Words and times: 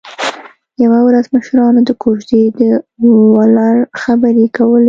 یوه 0.83 0.99
ورځ 1.07 1.25
مشرانو 1.35 1.81
د 1.85 1.91
کوژدې 2.03 2.43
د 2.59 2.61
ولور 3.35 3.77
خبرې 4.01 4.45
کولې 4.57 4.79